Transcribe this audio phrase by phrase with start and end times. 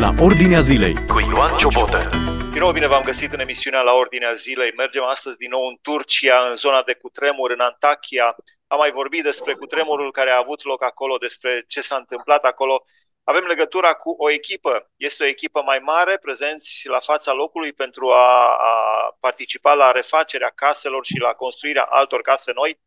[0.00, 2.08] la Ordinea Zilei cu Ioan Ciobotă.
[2.52, 4.72] Din nou bine v-am găsit în emisiunea la Ordinea Zilei.
[4.76, 8.36] Mergem astăzi din nou în Turcia, în zona de cutremur, în Antakya.
[8.66, 12.84] Am mai vorbit despre cutremurul care a avut loc acolo, despre ce s-a întâmplat acolo.
[13.24, 14.90] Avem legătura cu o echipă.
[14.96, 20.52] Este o echipă mai mare, prezenți la fața locului pentru a, a participa la refacerea
[20.54, 22.80] caselor și la construirea altor case noi.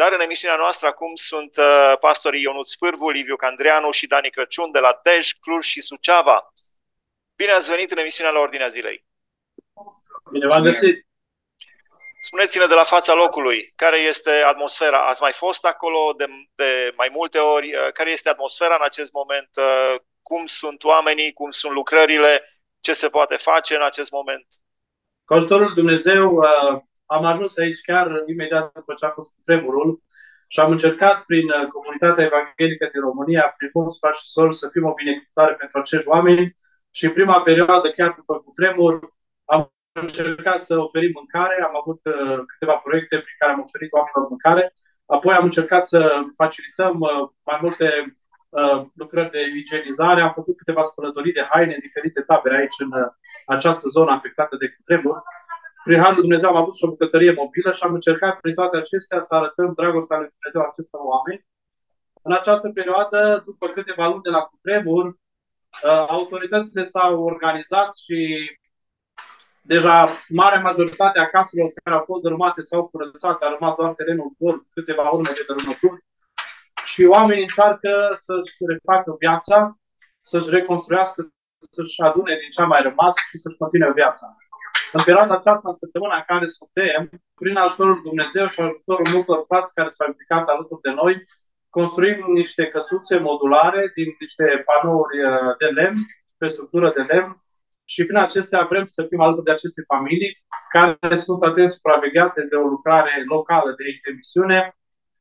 [0.00, 4.70] Dar în emisiunea noastră acum sunt uh, pastorii Ionut Spârvu, Liviu Candreanu și Dani Crăciun
[4.70, 6.52] de la Dej, Cluj și Suceava.
[7.36, 9.06] Bine ați venit în emisiunea la Ordinea Zilei.
[10.30, 11.06] Bine v-am găsit.
[12.20, 15.06] Spuneți-ne de la fața locului, care este atmosfera?
[15.06, 17.74] Ați mai fost acolo de, de mai multe ori?
[17.74, 19.50] Uh, care este atmosfera în acest moment?
[19.54, 21.32] Uh, cum sunt oamenii?
[21.32, 22.52] Cum sunt lucrările?
[22.80, 24.46] Ce se poate face în acest moment?
[25.24, 26.40] Cu ajutorul Dumnezeu,
[27.08, 30.02] am ajuns aici chiar imediat după ce a fost tremurul
[30.48, 34.68] și am încercat prin uh, comunitatea evanghelică din România, prin mulți frați și sori, să
[34.68, 36.56] fim o binecuvântare pentru acești oameni
[36.90, 38.92] și în prima perioadă, chiar după cutremur,
[39.44, 44.28] am încercat să oferim mâncare, am avut uh, câteva proiecte prin care am oferit oamenilor
[44.28, 44.74] mâncare,
[45.06, 46.00] apoi am încercat să
[46.40, 48.16] facilităm uh, mai multe
[48.48, 52.92] uh, lucrări de igienizare, am făcut câteva spălătorii de haine în diferite tabere aici în
[53.00, 53.08] uh,
[53.46, 55.22] această zonă afectată de cutremur
[55.84, 59.20] prin Harul Dumnezeu am avut și o bucătărie mobilă și am încercat prin toate acestea
[59.20, 61.46] să arătăm dragostea lui Dumnezeu acestor oameni.
[62.22, 68.18] În această perioadă, după câteva luni de la cutremur, uh, autoritățile s-au organizat și
[69.62, 74.32] deja marea majoritate a caselor care au fost dărâmate s-au curățat, a rămas doar terenul
[74.38, 76.04] gol, câteva urme de dărâmături
[76.90, 79.78] și oamenii încearcă să-și refacă viața,
[80.20, 81.20] să-și reconstruiască,
[81.70, 84.36] să-și adune din ce a mai rămas și să-și continue viața.
[84.96, 87.00] În perioada aceasta, în săptămâna în care suntem,
[87.34, 91.14] prin ajutorul Dumnezeu și ajutorul multor frați care s-au implicat alături de noi,
[91.70, 95.98] construim niște căsuțe modulare din niște panouri uh, de lemn,
[96.38, 97.42] pe structură de lemn,
[97.92, 100.32] și prin acestea vrem să fim alături de aceste familii
[100.70, 104.76] care sunt atent supravegheate de o lucrare locală de aici de misiune,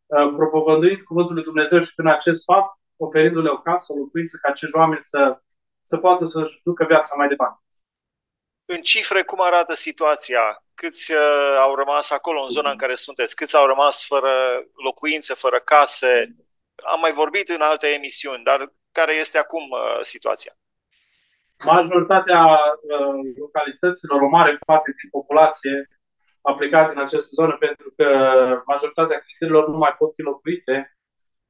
[0.06, 4.50] uh, propovăduind Cuvântul lui Dumnezeu și prin acest fapt, oferindu-le o casă, o locuință, ca
[4.50, 5.42] acești oameni să,
[5.82, 7.62] să poată să-și ducă viața mai departe.
[8.70, 10.64] În cifre, cum arată situația?
[10.74, 13.36] Câți uh, au rămas acolo, în zona în care sunteți?
[13.36, 14.32] Câți au rămas fără
[14.84, 16.36] locuințe, fără case?
[16.94, 20.54] Am mai vorbit în alte emisiuni, dar care este acum uh, situația?
[21.64, 25.90] Majoritatea uh, localităților, o mare parte din populație
[26.42, 28.08] a plecat în această zonă pentru că
[28.66, 30.98] majoritatea clădirilor nu mai pot fi locuite.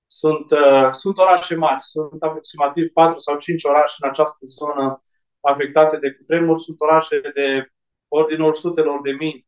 [0.06, 5.02] Sunt, uh, sunt orașe mari, sunt aproximativ 4 sau 5 orașe în această zonă
[5.42, 7.72] afectate de cutremur sunt orașe de
[8.08, 9.48] ordinul sutelor de mii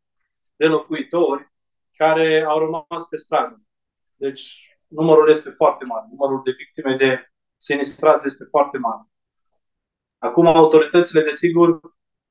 [0.55, 1.51] de locuitori
[1.95, 3.61] care au rămas pe stradă.
[4.15, 6.05] Deci numărul este foarte mare.
[6.09, 9.01] Numărul de victime de sinistrați este foarte mare.
[10.17, 11.79] Acum autoritățile, desigur,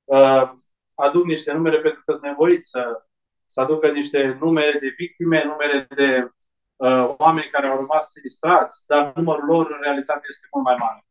[0.04, 0.52] uh,
[0.94, 3.04] aduc niște numere pentru că sunt nevoiți să,
[3.46, 6.30] să aducă niște numere de victime, numere de
[6.76, 11.07] uh, oameni care au rămas sinistrați, dar numărul lor în realitate este mult mai mare.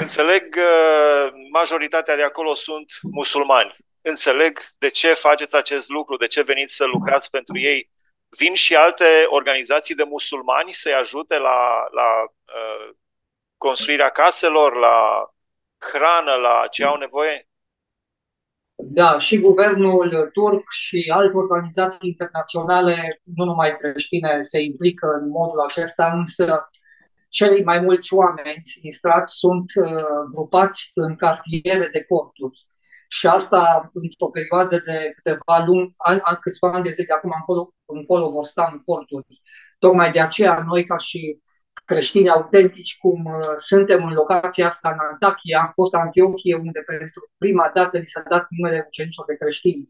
[0.00, 3.76] Înțeleg uh, majoritatea de acolo sunt musulmani.
[4.02, 7.90] Înțeleg de ce faceți acest lucru, de ce veniți să lucrați pentru ei.
[8.28, 12.94] Vin și alte organizații de musulmani să-i ajute la, la uh,
[13.56, 15.28] construirea caselor, la
[15.78, 17.48] hrană, la ce au nevoie?
[18.74, 25.60] Da, și guvernul turc și alte organizații internaționale, nu numai creștine, se implică în modul
[25.60, 26.70] acesta, însă
[27.30, 32.66] cei mai mulți oameni sinistrați sunt uh, grupați în cartiere de corturi.
[33.08, 37.32] Și asta într-o perioadă de câteva luni, an, an, câțiva ani de zile de acum
[37.38, 39.40] încolo, încolo vor sta în corturi.
[39.78, 41.40] Tocmai de aceea noi ca și
[41.84, 47.30] creștini autentici, cum uh, suntem în locația asta în Antakya, am fost Antiochie, unde pentru
[47.38, 49.88] prima dată li s-a dat numele ucenicilor de creștini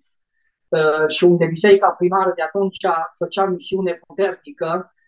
[0.68, 2.76] uh, și unde biserica primară de atunci
[3.18, 4.98] făcea misiune puternică Uh,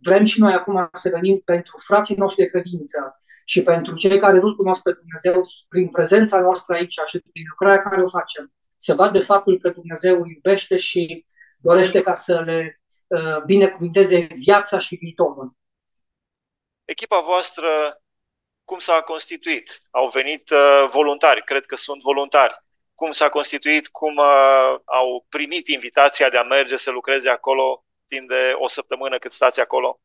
[0.00, 4.38] vrem și noi acum să venim pentru frații noștri de credință și pentru cei care
[4.38, 8.94] nu-L cunosc pe Dumnezeu prin prezența noastră aici și prin lucrarea care o facem, să
[8.94, 11.24] vadă faptul că Dumnezeu iubește și
[11.58, 15.56] dorește ca să le uh, binecuvinteze viața și viitorul.
[16.84, 17.68] Echipa voastră
[18.64, 19.82] cum s-a constituit?
[19.90, 22.64] Au venit uh, voluntari, cred că sunt voluntari.
[22.94, 27.84] Cum s-a constituit, cum uh, au primit invitația de a merge să lucreze acolo
[28.14, 30.00] timp de o săptămână cât stați acolo?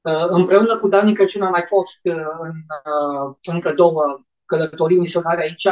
[0.00, 2.56] Uh, împreună cu Dani Crăciun am mai fost uh, în
[2.92, 4.02] uh, încă două
[4.46, 5.68] călătorii misionare aici.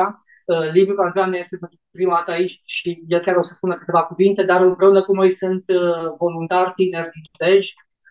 [0.72, 4.42] Liviu Candran este pentru prima dată aici și el chiar o să spună câteva cuvinte,
[4.42, 5.64] dar împreună cu noi sunt
[6.18, 7.68] voluntari tineri din Dej,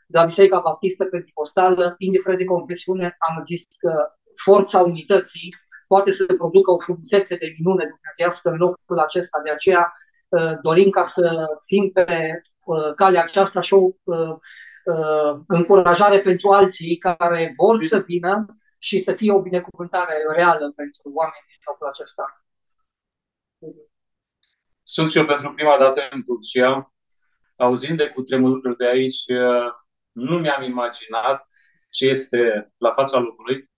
[0.08, 3.92] de la Biserica Baptistă Pentecostală, indiferent de confesiune, am zis că
[4.36, 5.56] forța unității
[5.88, 9.42] poate să producă o frumusețe de minune dumnezească în locul acesta.
[9.44, 9.94] De aceea
[10.30, 12.61] uh, dorim ca să fim pe uh,
[12.96, 18.46] calea aceasta și o uh, încurajare pentru alții care vor să vină
[18.78, 22.46] și să fie o binecuvântare reală pentru oamenii din locul acesta.
[24.84, 26.94] Sunt și eu pentru prima dată în Turcia.
[27.58, 29.24] Auzind de cutremurul de aici,
[30.12, 31.48] nu mi-am imaginat
[31.92, 33.70] ce este la fața locului.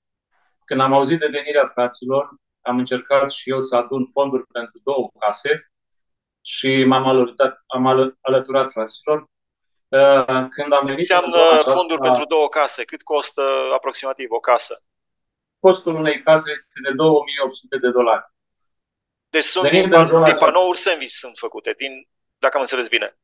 [0.65, 2.29] Când am auzit de venirea fraților,
[2.61, 5.72] am încercat și eu să adun fonduri pentru două case
[6.45, 9.19] și m-am alăturat, am alăturat fraților.
[9.87, 11.37] Uh, când am venit Înseamnă
[11.75, 12.83] fonduri pentru două case.
[12.83, 13.41] Cât costă
[13.73, 14.83] aproximativ o casă?
[15.59, 18.33] Costul unei case este de 2800 de dolari.
[19.29, 19.89] Deci sunt din,
[20.23, 22.07] din panouri sandwich sunt făcute, din,
[22.37, 23.17] dacă am înțeles bine.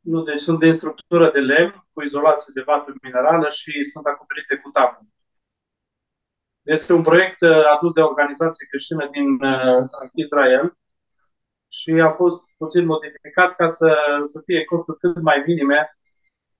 [0.00, 4.56] Nu, deci sunt de structură de lemn cu izolație de vată minerală și sunt acoperite
[4.56, 4.98] cu tabă.
[6.62, 10.76] Este un proiect uh, adus de o organizație creștină din uh, Israel
[11.78, 13.90] și a fost puțin modificat ca să,
[14.22, 15.98] să fie costuri cât mai minime,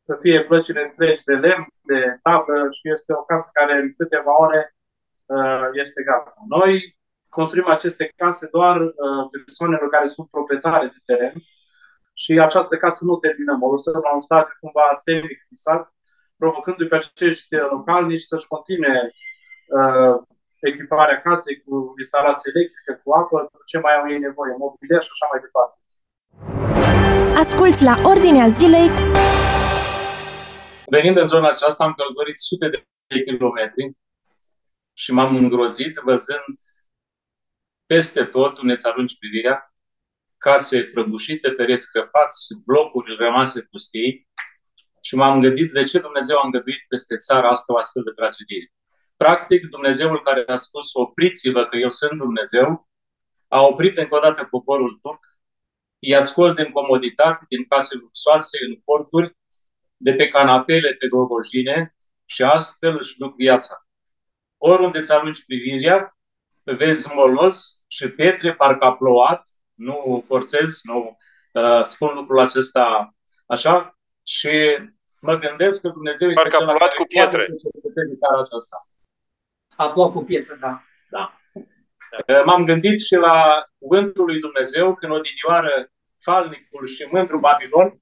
[0.00, 4.40] să fie plăcile întregi de lemn, de tablă și este o casă care în câteva
[4.40, 4.76] ore
[5.26, 6.34] uh, este gata.
[6.48, 6.96] Noi
[7.28, 8.76] construim aceste case doar
[9.44, 11.32] persoanelor care sunt proprietare de teren
[12.14, 13.62] și această casă nu terminăm.
[13.62, 15.94] O lăsăm la un stadiu cumva semi-fixat,
[16.36, 19.10] provocându-i pe acești localnici să-și continue
[19.78, 20.16] uh,
[20.72, 25.14] echiparea casei cu instalație electrică, cu apă, cu ce mai au ei nevoie, mobilier și
[25.14, 25.76] așa mai departe.
[27.42, 28.88] Asculți la Ordinea Zilei.
[30.86, 32.78] Venind în zona aceasta, am călătorit sute de
[33.26, 33.84] kilometri
[35.02, 36.56] și m-am îngrozit văzând
[37.86, 39.74] peste tot, unde îți arunci privirea,
[40.38, 44.28] case prăbușite, pereți crăpați, blocuri rămase pustii
[45.00, 48.72] și m-am gândit de ce Dumnezeu a îngăduit peste țara asta o astfel de tragedie.
[49.16, 52.88] Practic, Dumnezeul care a spus opriți-vă că eu sunt Dumnezeu,
[53.48, 55.24] a oprit încă o dată poporul turc,
[55.98, 59.36] i-a scos din comoditate, din case luxoase, în porturi,
[59.96, 61.94] de pe canapele, pe gogojine
[62.24, 63.86] și astfel își duc viața.
[64.56, 66.16] Oriunde să arunci privirea,
[66.62, 69.42] vezi moloz și pietre, parcă a plouat,
[69.74, 71.16] nu forțez, nu
[71.52, 73.14] uh, spun lucrul acesta
[73.46, 74.50] așa, și
[75.20, 77.46] mă gândesc că Dumnezeu este Parcă a plouat cu pietre.
[78.42, 78.88] Aceasta.
[79.76, 80.82] A plouat cu pietre, da.
[81.10, 81.38] da.
[81.54, 87.98] Uh, m-am gândit și la cuvântul lui Dumnezeu când odinioară falnicul și mândru Babilon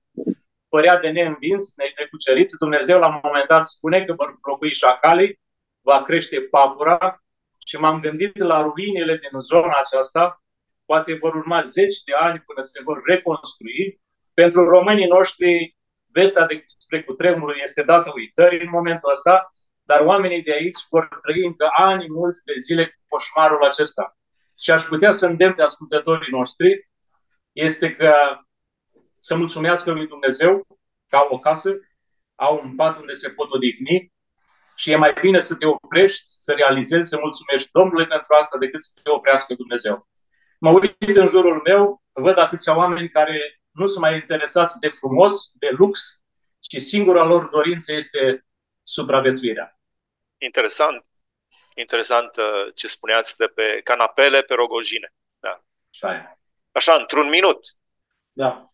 [0.74, 2.50] părea de neînvins, necucerit.
[2.58, 5.40] Dumnezeu la un moment dat spune că vor locui șacalii,
[5.80, 7.22] va crește papura
[7.66, 10.42] și m-am gândit la ruinele din zona aceasta,
[10.84, 14.00] poate vor urma zeci de ani până se vor reconstrui.
[14.34, 15.76] Pentru românii noștri,
[16.12, 19.54] vestea despre cutremurul este dată uitării în momentul ăsta,
[19.92, 24.16] dar oamenii de aici vor trăi încă ani mulți de zile cu coșmarul acesta.
[24.62, 26.90] Și aș putea să îndemn de ascultătorii noștri
[27.52, 28.14] este că
[29.18, 30.66] să mulțumească lui Dumnezeu
[31.08, 31.70] că au o casă,
[32.34, 34.12] au un pat unde se pot odihni
[34.74, 38.82] și e mai bine să te oprești, să realizezi, să mulțumești Domnului pentru asta decât
[38.82, 40.08] să te oprească Dumnezeu
[40.64, 45.50] mă uit în jurul meu, văd atâția oameni care nu sunt mai interesați de frumos,
[45.54, 46.22] de lux,
[46.60, 48.46] ci singura lor dorință este
[48.82, 49.80] supraviețuirea.
[50.44, 51.04] Interesant.
[51.74, 55.14] Interesant uh, ce spuneați de pe canapele, pe rogojine.
[55.38, 55.64] Da.
[55.92, 56.38] Așa e.
[56.72, 57.60] Așa, într-un minut.
[58.32, 58.72] Da.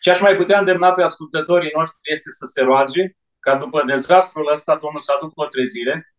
[0.00, 3.02] Ce aș mai putea îndemna pe ascultătorii noștri este să se roage
[3.38, 6.16] ca după dezastrul ăsta Domnul să aducă o trezire,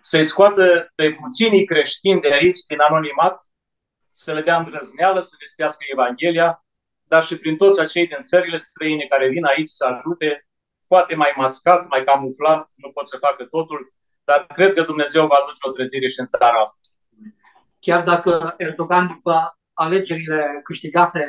[0.00, 3.44] să-i scoată pe puținii creștini de aici, din anonimat,
[4.12, 6.64] să le dea îndrăzneală, să vestească Evanghelia,
[7.02, 10.48] dar și prin toți acei din țările străine care vin aici să ajute,
[10.86, 13.86] poate mai mascat, mai camuflat, nu pot să facă totul,
[14.28, 16.80] dar cred că Dumnezeu va aduce o trezire și în țara asta.
[17.80, 21.20] Chiar dacă Erdogan, după alegerile câștigate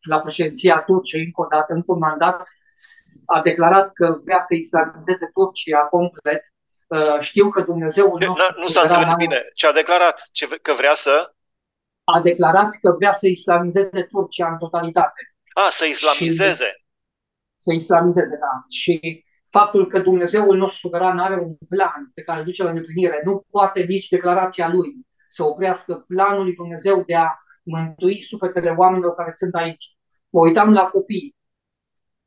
[0.00, 2.48] la președinția Turciei, încă o dată, încă un mandat,
[3.26, 6.42] a declarat că vrea să islamizeze Turcia complet,
[6.86, 9.38] uh, știu că Dumnezeu nu, nu s-a înțeles bine.
[9.54, 10.22] Ce a declarat?
[10.32, 11.34] Ce, că vrea să
[12.04, 15.20] a declarat că vrea să islamizeze Turcia în totalitate.
[15.52, 16.64] A, să islamizeze.
[16.64, 16.84] Și,
[17.56, 18.64] să islamizeze, da.
[18.68, 19.22] Și
[19.58, 23.44] faptul că Dumnezeul nostru suveran are un plan pe care îl duce la îndeplinire, nu
[23.50, 27.28] poate nici declarația lui să oprească planul lui Dumnezeu de a
[27.62, 29.84] mântui sufletele oamenilor care sunt aici.
[30.28, 31.36] Mă uitam la copii,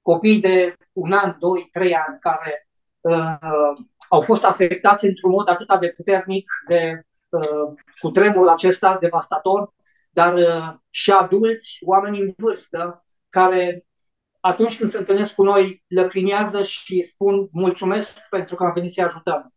[0.02, 2.68] copii de un an, doi, trei ani, care
[3.00, 9.74] uh, au fost afectați într-un mod atât de puternic de Uh, cu tremurul acesta devastator,
[10.10, 13.86] dar uh, și adulți, oameni în vârstă, care
[14.40, 19.04] atunci când se întâlnesc cu noi, lăcrimează și spun mulțumesc pentru că am venit să-i
[19.04, 19.54] ajutăm.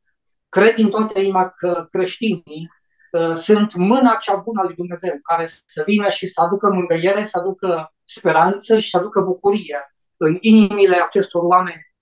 [0.48, 2.68] cred din toată inima că creștinii
[3.12, 7.24] uh, sunt mâna cea bună a lui Dumnezeu, care să vină și să aducă mângâiere,
[7.24, 11.94] să aducă speranță și să aducă bucurie în inimile acestor oameni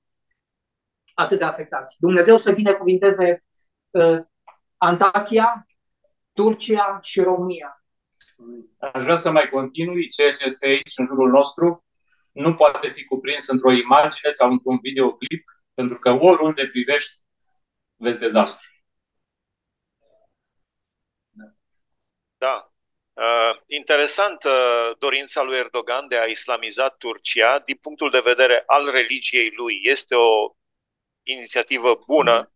[1.14, 1.96] atât de afectați.
[1.98, 3.44] Dumnezeu să binecuvinteze
[3.90, 4.18] uh,
[4.76, 5.66] Antakya,
[6.32, 7.84] Turcia și România.
[8.78, 11.84] Aș vrea să mai continui ceea ce este aici în jurul nostru.
[12.32, 15.44] Nu poate fi cuprins într-o imagine sau într-un videoclip,
[15.74, 17.18] pentru că oriunde privești,
[17.96, 18.68] vezi dezastru.
[22.36, 22.72] Da.
[23.12, 28.90] Uh, interesant uh, dorința lui Erdogan de a islamiza Turcia din punctul de vedere al
[28.90, 29.80] religiei lui.
[29.82, 30.54] Este o
[31.22, 32.52] inițiativă bună,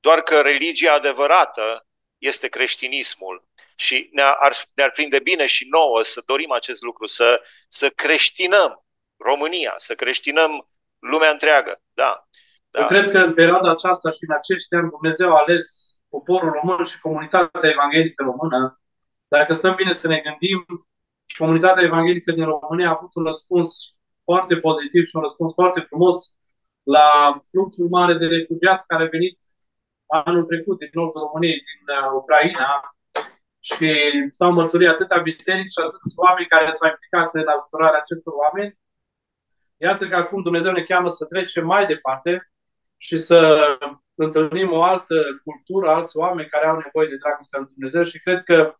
[0.00, 1.86] doar că religia adevărată
[2.18, 7.88] este creștinismul și ne-ar, ne-ar prinde bine și nouă să dorim acest lucru, să, să
[7.88, 8.84] creștinăm
[9.16, 11.82] România, să creștinăm lumea întreagă.
[11.92, 12.28] Da.
[12.70, 12.80] da.
[12.80, 15.66] Eu cred că în perioada aceasta și în acești ani Dumnezeu a ales
[16.08, 18.80] poporul român și comunitatea evanghelică română.
[19.28, 20.86] Dacă stăm bine să ne gândim,
[21.38, 26.34] comunitatea evanghelică din România a avut un răspuns foarte pozitiv și un răspuns foarte frumos
[26.82, 29.38] la fluxul mare de refugiați care a venit
[30.06, 32.93] anul trecut din nordul României, din uh, Ucraina,
[33.68, 33.88] și
[34.30, 38.78] stau mărturii atâtea biserici și atâți oameni care s-au implicat în ajutorarea acestor oameni.
[39.76, 42.32] Iată că acum Dumnezeu ne cheamă să trecem mai departe
[42.96, 43.38] și să
[44.14, 48.42] întâlnim o altă cultură, alți oameni care au nevoie de dragostea lui Dumnezeu și cred
[48.44, 48.74] că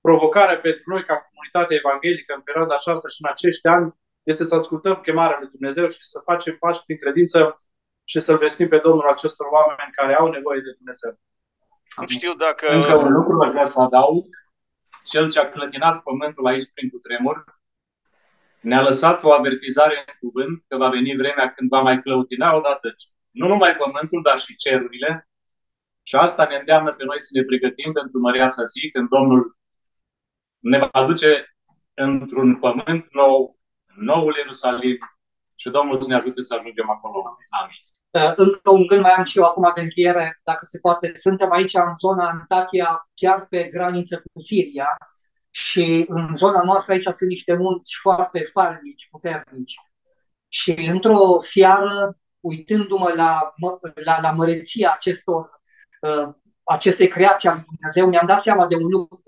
[0.00, 3.86] provocarea pentru noi ca comunitate evanghelică în perioada aceasta și în acești ani
[4.22, 7.38] este să ascultăm chemarea lui Dumnezeu și să facem pași prin credință
[8.04, 11.12] și să-L vestim pe Domnul acestor oameni care au nevoie de Dumnezeu.
[11.96, 12.66] Nu știu dacă...
[12.72, 14.26] Încă un lucru aș vrea să adaug.
[15.04, 17.58] Cel ce a clătinat pământul aici prin cutremur
[18.60, 22.94] ne-a lăsat o avertizare în cuvânt că va veni vremea când va mai clăutina odată
[23.30, 25.28] nu numai pământul, dar și cerurile.
[26.02, 29.56] Și asta ne îndeamnă pe noi să ne pregătim pentru măreața zi, când Domnul
[30.58, 31.56] ne va aduce
[31.94, 33.58] într-un pământ nou,
[33.94, 34.98] noul Ierusalim
[35.54, 37.36] și Domnul să ne ajute să ajungem acolo.
[37.62, 37.87] Amin.
[38.24, 41.10] Uh, încă un gând mai am și eu acum de încheiere, dacă se poate.
[41.14, 44.96] Suntem aici în zona Antakya, chiar pe graniță cu Siria
[45.50, 49.74] și în zona noastră aici sunt niște munți foarte falnici, puternici.
[50.48, 53.54] Și într-o seară, uitându-mă la,
[54.04, 55.60] la, la măreția acestor,
[56.00, 59.22] uh, acestei creații al Dumnezeu, mi-am dat seama de un lucru,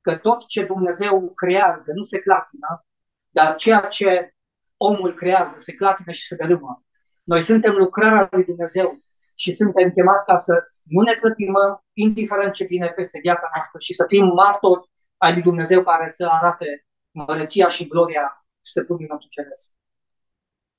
[0.00, 2.86] că tot ce Dumnezeu creează nu se clatină,
[3.30, 4.34] dar ceea ce
[4.76, 6.85] omul creează se clatină și se dărâmă.
[7.32, 8.88] Noi suntem lucrarea lui Dumnezeu
[9.34, 10.52] și suntem chemați ca să
[10.82, 15.42] nu ne clătimăm, indiferent ce vine peste viața noastră și să fim martori ai lui
[15.42, 19.72] Dumnezeu care să arate măreția și gloria stăpânii nostru ceresc.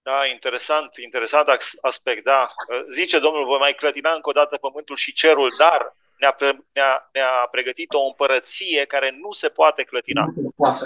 [0.01, 1.48] Da, interesant, interesant
[1.82, 2.48] aspect, da.
[2.89, 7.10] Zice Domnul, voi mai clătina încă o dată pământul și cerul, dar ne-a, pre, ne-a,
[7.13, 10.24] ne-a pregătit o împărăție care nu se poate clătina.
[10.24, 10.86] Nu se poate.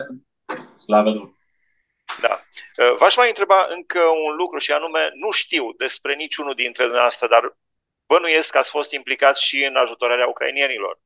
[0.76, 1.40] Slavă Domnului!
[2.20, 2.42] Da.
[2.84, 7.28] Uh, v-aș mai întreba încă un lucru și anume, nu știu despre niciunul dintre dumneavoastră,
[7.28, 7.58] dar
[8.06, 11.00] bănuiesc că ați fost implicați și în ajutorarea ucrainienilor.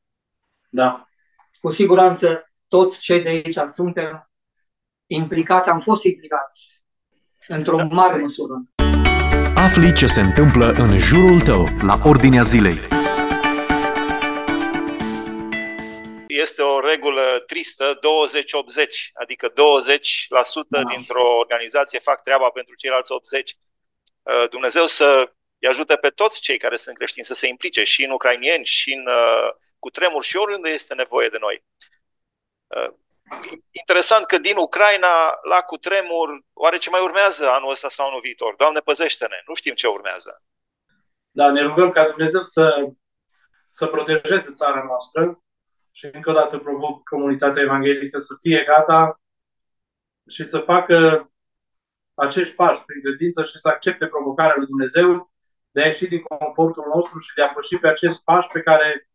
[0.70, 1.08] Da.
[1.62, 4.30] Cu siguranță toți cei de aici suntem
[5.08, 6.84] implicați, am fost implicați
[7.48, 7.84] într-o da.
[7.84, 8.64] mare măsură.
[9.56, 12.80] Afli ce se întâmplă în jurul tău, la Ordinea Zilei.
[16.40, 18.00] Este o regulă tristă, 20-80,
[19.14, 19.54] adică 20%
[20.68, 20.84] da.
[20.84, 23.58] dintr-o organizație fac treaba pentru ceilalți 80.
[24.22, 28.04] Uh, Dumnezeu să îi ajute pe toți cei care sunt creștini să se implice și
[28.04, 29.50] în ucrainieni, și în uh,
[29.80, 31.64] cutremur, și oriunde este nevoie de noi.
[32.68, 32.94] Uh,
[33.72, 38.56] interesant că din Ucraina la cutremur, oare ce mai urmează anul ăsta sau anul viitor?
[38.56, 39.42] Doamne, păzește-ne!
[39.48, 40.44] Nu știm ce urmează.
[41.32, 42.90] Da, ne rugăm ca Dumnezeu să,
[43.70, 45.44] să protejeze țara noastră,
[45.98, 49.22] și încă o dată provoc comunitatea evanghelică să fie gata
[50.28, 51.30] și să facă
[52.14, 55.32] acești pași prin credință și să accepte provocarea lui Dumnezeu
[55.72, 59.10] de a ieși din confortul nostru și de a păși pe acest pași pe care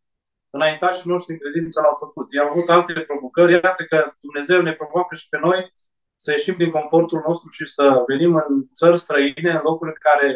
[0.49, 2.27] înaintașii noștri în credință l-au făcut.
[2.33, 5.73] I-au avut alte provocări, iată că Dumnezeu ne provoacă și pe noi
[6.15, 10.29] să ieșim din confortul nostru și să venim în țări străine, în locuri în care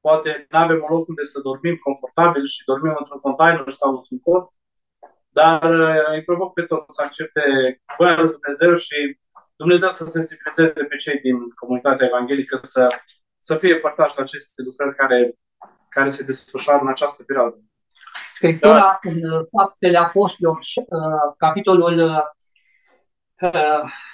[0.00, 4.20] poate nu avem un loc unde să dormim confortabil și dormim într-un container sau într-un
[4.20, 4.48] cort,
[5.32, 7.42] dar uh, îi provoc pe toți să accepte
[7.96, 9.18] voia lui Dumnezeu și
[9.56, 12.88] Dumnezeu să sensibilizeze pe cei din comunitatea evanghelică să,
[13.38, 15.34] să fie părtași la aceste lucrări care,
[15.88, 17.58] care se desfășoară în această perioadă.
[18.34, 18.98] Scriptura da.
[19.00, 22.22] în Faptele Apostolilor, uh, capitolul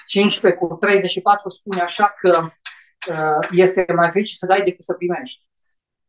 [0.06, 2.40] 15 uh, cu 34 spune așa că
[3.50, 5.42] este mai fericit să dai decât să primești.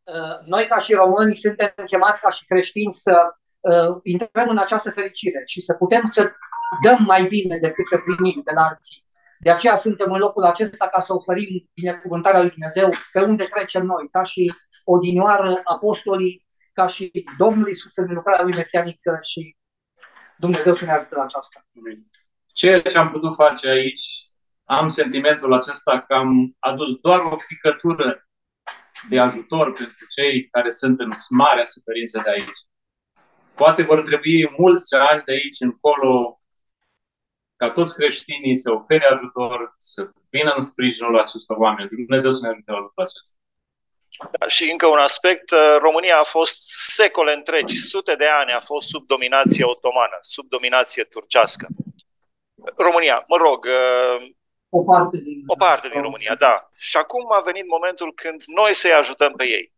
[0.02, 3.32] uh, noi ca și români suntem chemați ca și creștini să
[3.72, 6.32] uh, intrăm în această fericire și să putem să
[6.82, 9.06] dăm mai bine decât să primim de la alții.
[9.40, 13.84] De aceea suntem în locul acesta ca să oferim binecuvântarea lui Dumnezeu pe unde trecem
[13.84, 19.56] noi, ca și odinioară apostolii, ca și Domnul Isus în lucrarea lui mesianică și
[20.38, 21.66] Dumnezeu să ne ajute la aceasta.
[22.52, 24.00] Ceea ce am putut face aici,
[24.64, 28.28] am sentimentul acesta că am adus doar o picătură
[29.08, 32.58] de ajutor pentru cei care sunt în marea suferință de aici.
[33.62, 36.40] Poate vor trebui mulți ani de aici încolo
[37.56, 41.88] ca toți creștinii să ofere ajutor, să vină în sprijinul acestor oameni.
[41.88, 43.36] Dumnezeu să ne ajute la lucrul acesta.
[44.38, 46.58] Da, și încă un aspect, uh, România a fost
[46.96, 51.66] secole întregi, sute de ani a fost sub dominație otomană, sub dominație turcească.
[52.76, 54.28] România, mă rog, uh,
[54.68, 56.70] o parte din, o parte din România, da.
[56.76, 59.72] Și acum a venit momentul când noi să-i ajutăm pe ei.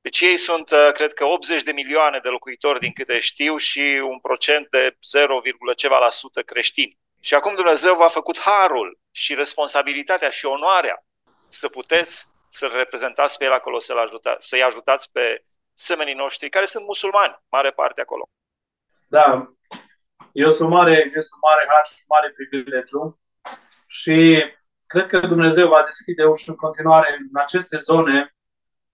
[0.00, 4.00] Deci ei sunt, uh, cred că, 80 de milioane de locuitori din câte știu și
[4.02, 5.40] un procent de 0,
[5.76, 6.98] ceva la sută creștini.
[7.20, 11.04] Și acum Dumnezeu v-a făcut harul și responsabilitatea și onoarea
[11.48, 16.64] să puteți să reprezentați pe el acolo, să-l ajuta, să-i ajutați pe semenii noștri, care
[16.64, 18.28] sunt musulmani, mare parte acolo.
[19.06, 19.52] Da,
[20.32, 23.20] este un mare, este un mare har și un mare privilegiu
[23.86, 24.44] și
[24.86, 28.36] cred că Dumnezeu va deschide ușa în continuare în aceste zone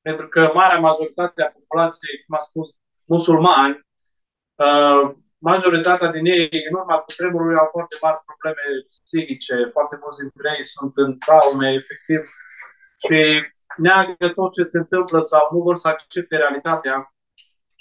[0.06, 2.68] pentru că marea majoritate a populației, cum a spus,
[3.14, 3.74] musulmani,
[4.64, 5.02] uh,
[5.50, 10.48] majoritatea din ei, în urma cu tremurului, au foarte mari probleme psihice, foarte mulți dintre
[10.56, 12.20] ei sunt în traume, efectiv,
[13.04, 13.18] și
[13.84, 16.96] neagă tot ce se întâmplă sau nu vor să accepte realitatea.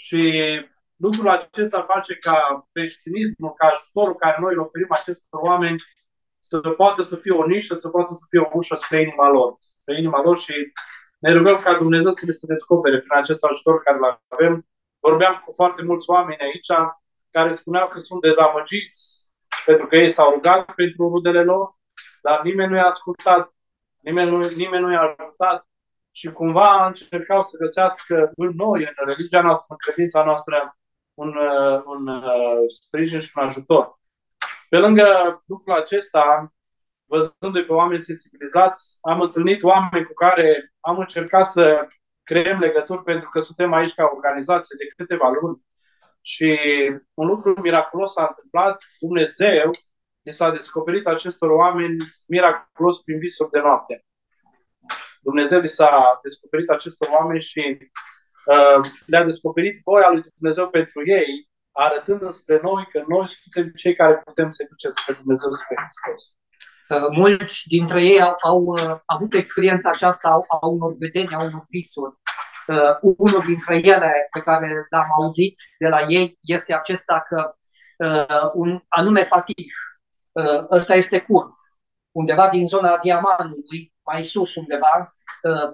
[0.05, 0.21] Și
[1.05, 2.37] lucrul acesta face ca
[2.73, 5.79] creștinismul, ca ajutorul care noi îl oferim acestor oameni,
[6.39, 9.49] să poată să fie o nișă, să poată să fie o ușă spre inima lor,
[9.59, 10.53] spre inima lor și
[11.23, 14.67] ne rugăm ca Dumnezeu să ne se descopere prin acest ajutor care îl avem.
[14.99, 16.71] Vorbeam cu foarte mulți oameni aici
[17.31, 19.29] care spuneau că sunt dezamăgiți
[19.65, 21.75] pentru că ei s-au rugat pentru rudele lor,
[22.21, 23.53] dar nimeni nu i-a ascultat,
[23.99, 25.67] nimeni nu, nimeni nu i-a ajutat
[26.11, 30.77] și cumva încercau să găsească în noi, în religia noastră, în credința noastră,
[31.13, 31.37] un,
[31.85, 32.21] un, un
[32.69, 33.99] sprijin și un ajutor.
[34.69, 35.07] Pe lângă
[35.45, 36.53] lucrul acesta,
[37.13, 41.87] văzându-i pe oameni sensibilizați, am întâlnit oameni cu care am încercat să
[42.23, 45.61] creăm legături pentru că suntem aici ca organizație de câteva luni
[46.21, 46.59] și
[47.13, 48.83] un lucru miraculos s-a întâmplat.
[48.99, 49.71] Dumnezeu
[50.21, 51.95] ne s-a descoperit acestor oameni
[52.27, 54.05] miraculos prin visuri de noapte.
[55.21, 57.77] Dumnezeu li s-a descoperit acestor oameni și
[58.53, 63.95] uh, le-a descoperit voia lui Dumnezeu pentru ei, arătând spre noi că noi suntem cei
[63.95, 66.33] care putem să ducem spre Dumnezeu spre Hristos.
[66.89, 71.45] Uh, mulți dintre ei au, au uh, avut experiența aceasta au, au unor vedeni, au
[71.45, 72.15] unor visuri.
[72.67, 77.55] Uh, unul dintre ele pe care l-am auzit de la ei este acesta că
[77.97, 79.73] uh, un anume fatih,
[80.31, 81.51] uh, ăsta este curt,
[82.11, 85.71] undeva din zona Diamantului, mai sus undeva, uh,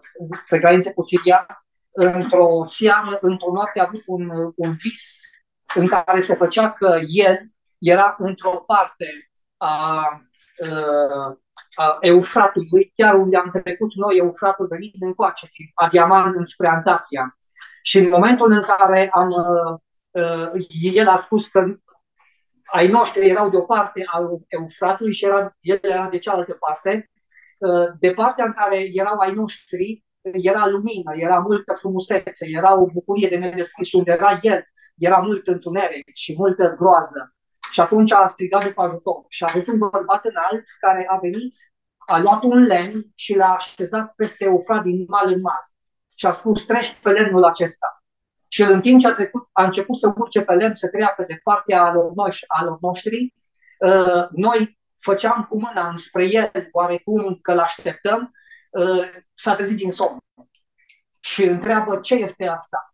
[0.49, 1.45] pe graniță cu Siria,
[1.91, 5.21] într-o seară, într-o noapte a avut un, un vis
[5.75, 7.37] în care se făcea că el
[7.79, 9.05] era într-o parte
[9.57, 10.03] a
[10.59, 11.37] uh,
[11.75, 17.37] a Eufratului, chiar unde am trecut noi, Eufratul venind încoace, Adiaman înspre Antakia.
[17.81, 19.27] Și în momentul în care am,
[20.11, 21.65] uh, el a spus că
[22.71, 27.09] ai noștri erau de o parte al Eufratului și era, el era de cealaltă parte,
[27.57, 32.85] uh, de partea în care erau ai noștri, era lumină, era multă frumusețe, era o
[32.85, 34.63] bucurie de nedescris unde era el,
[34.97, 37.33] era mult întuneric și multă groază.
[37.79, 39.25] Și atunci a strigat de ajutor.
[39.27, 41.55] Și a avut un bărbat înalt care a venit,
[41.97, 45.63] a luat un lemn și l-a așezat peste Eufrat din mal în mal.
[46.17, 48.03] Și a spus, treci pe lemnul acesta.
[48.47, 51.25] Și el în timp ce a, trecut, a început să urce pe lemn, să treacă
[51.27, 53.33] de partea alor, noi, alor noștri,
[53.79, 58.31] uh, noi făceam cu mâna înspre el, oarecum că l-așteptăm,
[58.69, 60.17] uh, s-a trezit din somn.
[61.19, 62.88] Și întreabă ce este asta.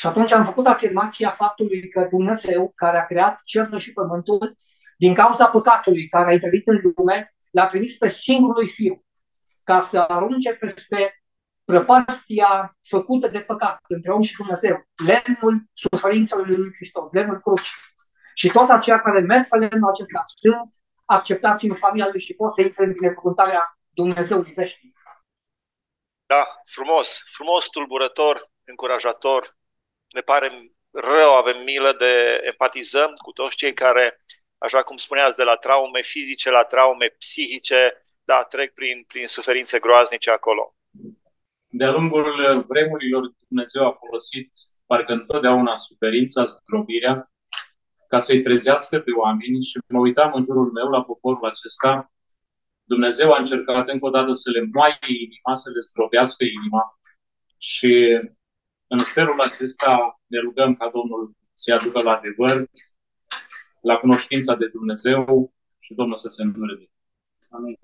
[0.00, 4.54] Și atunci am făcut afirmația faptului că Dumnezeu, care a creat cerul și pământul,
[4.96, 9.04] din cauza păcatului care a intervenit în lume, l-a trimis pe singurul fiu
[9.62, 11.22] ca să arunce peste
[11.64, 17.72] prăpastia făcută de păcat între om și Dumnezeu, lemnul suferințelor lui Hristos, lemnul cruci.
[18.34, 20.68] Și toți aceia care merg pe lemnul acesta sunt
[21.04, 24.98] acceptați în familia lui și pot să intre în binecuvântarea Dumnezeului veșnic.
[26.26, 29.57] Da, frumos, frumos, tulburător, încurajator,
[30.10, 34.20] ne pare rău, avem milă de empatizăm cu toți cei care,
[34.58, 39.78] așa cum spuneați, de la traume fizice la traume psihice, da, trec prin, prin suferințe
[39.78, 40.74] groaznice acolo.
[41.70, 44.48] De-a lungul vremurilor, Dumnezeu a folosit
[44.86, 47.32] parcă întotdeauna suferința, zdrobirea,
[48.08, 52.12] ca să-i trezească pe oameni și mă uitam în jurul meu la poporul acesta.
[52.84, 57.00] Dumnezeu a încercat încă o dată să le moaie inima, să le zdrobească inima
[57.58, 58.20] și
[58.88, 62.64] în felul acesta ne rugăm ca Domnul să-i aducă la adevăr,
[63.80, 66.90] la cunoștința de Dumnezeu și Domnul să se învârte.
[67.50, 67.78] Amin.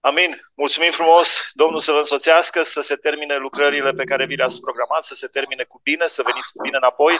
[0.00, 0.50] Amin.
[0.54, 1.50] Mulțumim frumos.
[1.52, 5.26] Domnul să vă însoțească, să se termine lucrările pe care vi le-ați programat, să se
[5.26, 7.14] termine cu bine, să veniți cu bine înapoi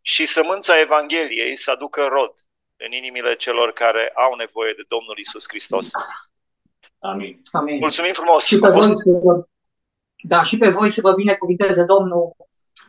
[0.00, 2.34] și sămânța Evangheliei să aducă rod
[2.76, 5.90] în inimile celor care au nevoie de Domnul Isus Hristos.
[6.98, 7.40] Amin.
[7.52, 7.78] Amin.
[7.78, 8.44] Mulțumim frumos.
[8.44, 9.02] Și pe A fost...
[10.24, 12.36] voi, da, și pe voi să vă binecuvinteze Domnul,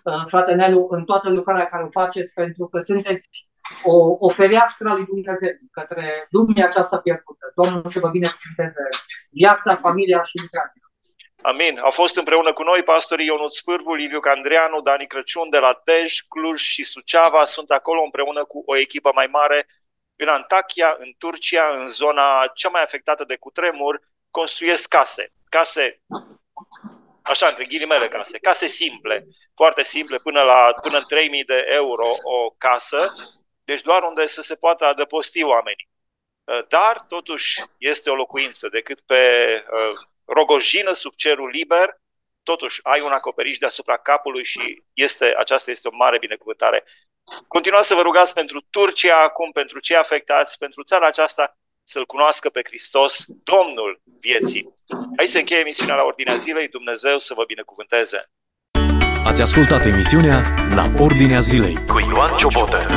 [0.03, 3.49] uh, frate Nelu, în toată lucrarea care o faceți, pentru că sunteți
[3.83, 7.53] o, o fereastră a lui Dumnezeu către lumea aceasta pierdută.
[7.55, 8.83] Domnul să vă binecuvinteze
[9.31, 10.73] viața, familia și lucrarea.
[11.41, 11.79] Amin.
[11.83, 16.19] Au fost împreună cu noi pastorii Ionut Spârvu, Liviu Candreanu, Dani Crăciun de la Dej,
[16.27, 17.45] Cluj și Suceava.
[17.45, 19.67] Sunt acolo împreună cu o echipă mai mare
[20.17, 24.01] în Antakya, în Turcia, în zona cea mai afectată de cutremur.
[24.31, 25.33] Construiesc case.
[25.49, 26.01] Case
[27.25, 32.07] așa, între ghilimele case, case simple, foarte simple, până la până în 3000 de euro
[32.23, 33.13] o casă,
[33.63, 35.89] deci doar unde să se poată adăposti oamenii.
[36.67, 39.23] Dar, totuși, este o locuință decât pe
[39.71, 39.89] uh,
[40.25, 42.01] rogojină sub cerul liber,
[42.43, 46.83] totuși ai un acoperiș deasupra capului și este, aceasta este o mare binecuvântare.
[47.47, 52.49] Continuați să vă rugați pentru Turcia acum, pentru cei afectați, pentru țara aceasta, să-L cunoască
[52.49, 54.73] pe Hristos, Domnul vieții.
[55.17, 56.67] Aici se încheie emisiunea la Ordinea Zilei.
[56.67, 58.29] Dumnezeu să vă binecuvânteze!
[59.23, 60.43] Ați ascultat emisiunea
[60.75, 62.87] La Ordinea Zilei cu Ioan Ciobotă.